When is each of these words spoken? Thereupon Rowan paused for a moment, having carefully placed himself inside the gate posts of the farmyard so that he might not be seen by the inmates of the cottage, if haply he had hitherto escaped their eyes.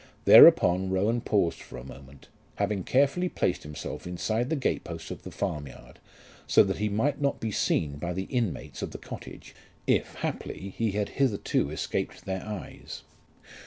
Thereupon 0.25 0.89
Rowan 0.89 1.21
paused 1.21 1.59
for 1.61 1.77
a 1.77 1.83
moment, 1.83 2.27
having 2.55 2.83
carefully 2.83 3.29
placed 3.29 3.61
himself 3.61 4.07
inside 4.07 4.49
the 4.49 4.55
gate 4.55 4.83
posts 4.83 5.11
of 5.11 5.21
the 5.21 5.29
farmyard 5.29 5.99
so 6.47 6.63
that 6.63 6.79
he 6.79 6.89
might 6.89 7.21
not 7.21 7.39
be 7.39 7.51
seen 7.51 7.97
by 7.97 8.11
the 8.13 8.23
inmates 8.23 8.81
of 8.81 8.89
the 8.93 8.97
cottage, 8.97 9.53
if 9.85 10.15
haply 10.15 10.73
he 10.75 10.93
had 10.93 11.09
hitherto 11.09 11.69
escaped 11.69 12.25
their 12.25 12.43
eyes. 12.43 13.03